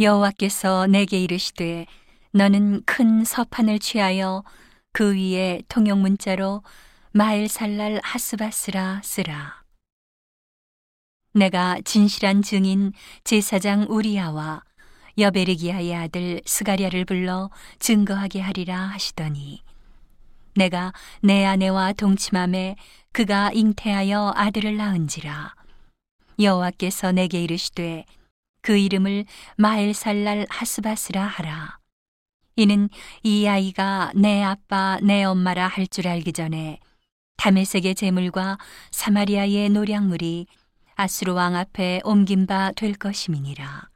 여호와께서 0.00 0.86
내게 0.86 1.20
이르시되 1.20 1.84
너는 2.32 2.82
큰 2.86 3.22
서판을 3.22 3.78
취하여 3.78 4.42
그 4.92 5.14
위에 5.14 5.60
통용 5.68 6.00
문자로 6.00 6.62
마엘살랄 7.12 8.00
하스바스라 8.02 9.02
쓰라. 9.04 9.62
내가 11.34 11.78
진실한 11.84 12.40
증인 12.40 12.94
제사장 13.24 13.86
우리야와 13.90 14.62
여베르기야의 15.18 15.94
아들 15.94 16.40
스가랴를 16.46 17.04
불러 17.04 17.50
증거하게 17.78 18.40
하리라 18.40 18.78
하시더니 18.78 19.62
내가 20.54 20.94
내 21.20 21.44
아내와 21.44 21.92
동침함에 21.92 22.76
그가 23.12 23.50
잉태하여 23.52 24.32
아들을 24.34 24.78
낳은지라 24.78 25.54
여호와께서 26.38 27.12
내게 27.12 27.42
이르시되 27.42 28.06
그 28.62 28.76
이름을 28.76 29.24
마엘살랄 29.56 30.46
하스바스라 30.48 31.22
하라. 31.24 31.78
이는 32.56 32.88
이 33.22 33.46
아이가 33.46 34.12
내 34.14 34.42
아빠 34.42 34.98
내 35.02 35.24
엄마라 35.24 35.66
할 35.68 35.86
줄 35.86 36.08
알기 36.08 36.32
전에 36.32 36.78
다메섹의 37.36 37.94
재물과 37.94 38.58
사마리아의 38.90 39.70
노량물이 39.70 40.46
아수르 40.94 41.32
왕 41.32 41.56
앞에 41.56 42.00
옮긴 42.04 42.46
바 42.46 42.72
될 42.72 42.94
것임이니라. 42.94 43.88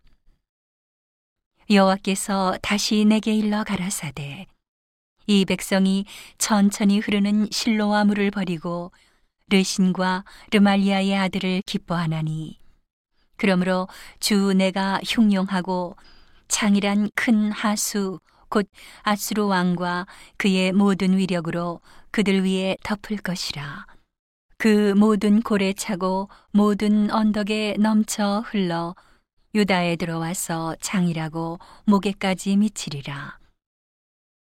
여호와께서 1.70 2.58
다시 2.62 3.04
내게 3.04 3.34
일러 3.34 3.64
가라사대 3.64 4.46
이 5.26 5.44
백성이 5.44 6.04
천천히 6.38 7.00
흐르는 7.00 7.48
실로와 7.50 8.04
물을 8.04 8.30
버리고 8.30 8.92
르신과 9.48 10.24
르말리아의 10.52 11.16
아들을 11.16 11.62
기뻐하나니 11.66 12.58
그러므로 13.36 13.88
주 14.20 14.52
내가 14.54 15.00
흉용하고 15.04 15.96
창이란 16.48 17.10
큰 17.14 17.50
하수 17.52 18.20
곧 18.48 18.68
아수르 19.02 19.46
왕과 19.46 20.06
그의 20.36 20.72
모든 20.72 21.16
위력으로 21.16 21.80
그들 22.10 22.44
위에 22.44 22.76
덮을 22.84 23.16
것이라 23.18 23.86
그 24.58 24.94
모든 24.96 25.42
고래 25.42 25.72
차고 25.72 26.28
모든 26.52 27.10
언덕에 27.10 27.76
넘쳐 27.78 28.42
흘러 28.46 28.94
유다에 29.54 29.96
들어와서 29.96 30.74
장이라고 30.80 31.58
목에까지 31.84 32.56
미치리라. 32.56 33.38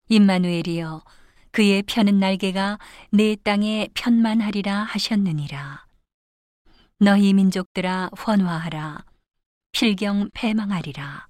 임마누엘이여 0.10 1.04
그의 1.52 1.84
펴는 1.84 2.20
날개가 2.20 2.80
내 3.12 3.36
땅에 3.36 3.90
편만하리라 3.94 4.84
하셨느니라. 4.84 5.83
너희 7.04 7.34
민족들아 7.34 8.12
환화하라. 8.16 9.04
필경 9.74 10.30
패망하리라. 10.34 11.28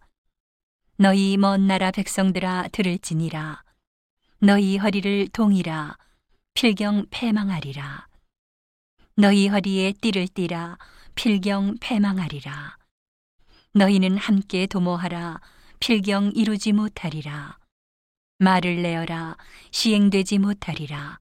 너희 0.97 1.35
먼 1.35 1.65
나라 1.65 1.89
백성들아 1.89 2.67
들을지니라. 2.71 3.63
너희 4.37 4.77
허리를 4.77 5.29
동이라. 5.29 5.97
필경 6.53 7.07
패망하리라. 7.09 8.07
너희 9.15 9.47
허리에 9.47 9.93
띠를 9.93 10.27
띠라. 10.27 10.77
필경 11.15 11.77
패망하리라. 11.81 12.77
너희는 13.71 14.19
함께 14.19 14.67
도모하라 14.67 15.41
필경 15.79 16.33
이루지 16.35 16.73
못하리라 16.73 17.57
말을 18.37 18.83
내어라 18.83 19.35
시행되지 19.71 20.37
못하리라 20.37 21.19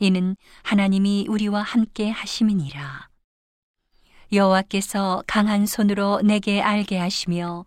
이는 0.00 0.36
하나님이 0.64 1.26
우리와 1.28 1.62
함께 1.62 2.10
하심이니라 2.10 3.07
여호와께서 4.30 5.22
강한 5.26 5.64
손으로 5.64 6.20
내게 6.22 6.60
알게 6.60 6.98
하시며 6.98 7.64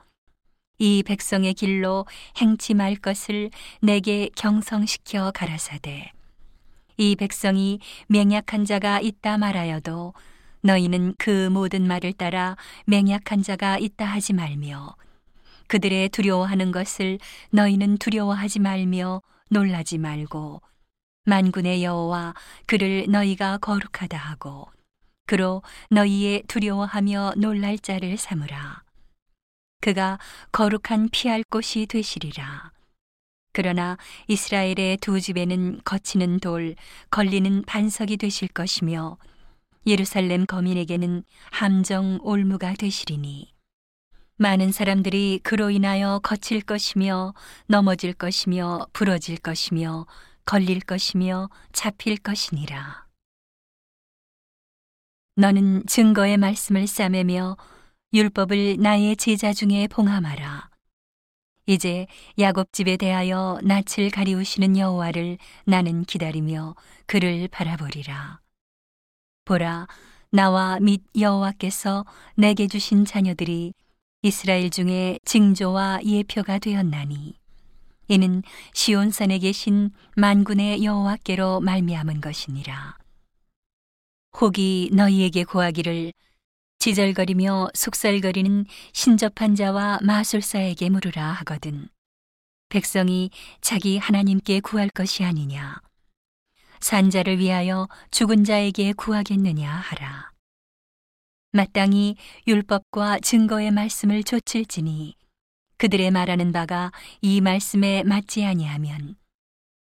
이 0.77 1.01
백성의 1.03 1.55
길로 1.55 2.05
행치 2.37 2.75
말 2.75 2.95
것을 2.95 3.49
내게 3.81 4.29
경성시켜 4.35 5.31
가라사대. 5.31 6.11
이 6.97 7.15
백성이 7.15 7.79
맹약한 8.07 8.65
자가 8.65 8.99
있다 8.99 9.39
말하여도 9.39 10.13
너희는 10.61 11.15
그 11.17 11.49
모든 11.49 11.87
말을 11.87 12.13
따라 12.13 12.55
맹약한 12.85 13.41
자가 13.41 13.79
있다 13.79 14.05
하지 14.05 14.33
말며 14.33 14.95
그들의 15.65 16.09
두려워하는 16.09 16.71
것을 16.71 17.17
너희는 17.49 17.97
두려워하지 17.97 18.59
말며 18.59 19.23
놀라지 19.49 19.97
말고 19.97 20.61
만군의 21.25 21.83
여호와 21.83 22.35
그를 22.67 23.07
너희가 23.09 23.57
거룩하다 23.57 24.15
하고 24.15 24.67
그로 25.31 25.63
너희의 25.91 26.43
두려워하며 26.49 27.35
놀랄 27.37 27.79
자를 27.79 28.17
삼으라. 28.17 28.83
그가 29.79 30.19
거룩한 30.51 31.07
피할 31.09 31.41
곳이 31.43 31.85
되시리라. 31.85 32.73
그러나 33.53 33.97
이스라엘의 34.27 34.97
두 34.99 35.21
집에는 35.21 35.79
거치는 35.85 36.41
돌 36.41 36.75
걸리는 37.11 37.61
반석이 37.61 38.17
되실 38.17 38.49
것이며 38.49 39.17
예루살렘 39.87 40.45
거민에게는 40.45 41.23
함정 41.49 42.19
올무가 42.23 42.73
되시리니. 42.73 43.53
많은 44.35 44.73
사람들이 44.73 45.39
그로 45.43 45.69
인하여 45.69 46.19
거칠 46.21 46.59
것이며 46.59 47.33
넘어질 47.67 48.11
것이며 48.11 48.85
부러질 48.91 49.37
것이며 49.37 50.07
걸릴 50.43 50.81
것이며 50.81 51.49
잡힐 51.71 52.17
것이니라. 52.17 53.10
너는 55.35 55.85
증거의 55.85 56.37
말씀을 56.37 56.87
싸매며 56.87 57.57
율법을 58.13 58.77
나의 58.79 59.15
제자 59.15 59.53
중에 59.53 59.87
봉함하라. 59.87 60.69
이제 61.67 62.07
야곱 62.37 62.73
집에 62.73 62.97
대하여 62.97 63.59
낯을 63.63 64.09
가리우시는 64.11 64.77
여호와를 64.77 65.37
나는 65.65 66.03
기다리며 66.03 66.75
그를 67.05 67.47
바라보리라. 67.47 68.41
보라 69.45 69.87
나와 70.31 70.79
및 70.79 71.01
여호와께서 71.17 72.05
내게 72.35 72.67
주신 72.67 73.05
자녀들이 73.05 73.73
이스라엘 74.23 74.69
중에 74.69 75.17
징조와 75.25 76.01
예표가 76.03 76.59
되었나니 76.59 77.35
이는 78.07 78.43
시온산에 78.73 79.39
계신 79.39 79.91
만군의 80.15 80.83
여호와께로 80.83 81.61
말미암은 81.61 82.21
것이니라 82.21 83.00
혹이 84.39 84.89
너희에게 84.93 85.43
구하기를 85.43 86.13
지절거리며 86.79 87.69
속살거리는 87.73 88.65
신접한 88.93 89.55
자와 89.55 89.99
마술사에게 90.01 90.89
물으라 90.89 91.31
하거든 91.31 91.89
백성이 92.69 93.29
자기 93.59 93.97
하나님께 93.97 94.61
구할 94.61 94.89
것이 94.89 95.23
아니냐 95.23 95.81
산자를 96.81 97.37
위하여 97.37 97.87
죽은 98.09 98.43
자에게 98.43 98.93
구하겠느냐 98.93 99.71
하라. 99.71 100.31
마땅히 101.51 102.15
율법과 102.47 103.19
증거의 103.19 103.71
말씀을 103.71 104.23
좇을지니 104.23 105.15
그들의 105.77 106.09
말하는 106.11 106.51
바가 106.51 106.91
이 107.21 107.41
말씀에 107.41 108.03
맞지 108.03 108.45
아니하면 108.45 109.15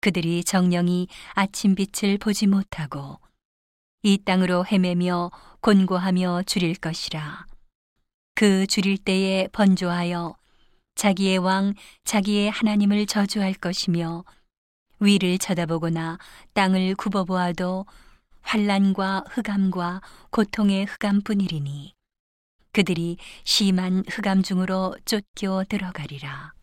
그들이 0.01 0.43
정령이 0.43 1.07
아침 1.33 1.75
빛을 1.75 2.17
보지 2.19 2.47
못하고 2.47 3.19
이 4.03 4.17
땅으로 4.23 4.65
헤매며 4.65 5.31
곤고하며 5.61 6.43
줄일 6.43 6.75
것이라. 6.75 7.45
그 8.35 8.67
줄일 8.67 8.97
때에 8.97 9.47
번조하여 9.51 10.35
자기의 10.95 11.39
왕, 11.39 11.73
자기의 12.03 12.49
하나님을 12.51 13.05
저주할 13.05 13.53
것이며 13.53 14.23
위를 14.99 15.37
쳐다보거나 15.37 16.17
땅을 16.53 16.95
굽어보아도 16.95 17.85
환란과 18.41 19.25
흑암과 19.29 20.01
고통의 20.31 20.85
흑암뿐이리니 20.85 21.93
그들이 22.71 23.17
심한 23.43 24.03
흑암 24.07 24.43
중으로 24.43 24.95
쫓겨 25.05 25.63
들어가리라. 25.67 26.56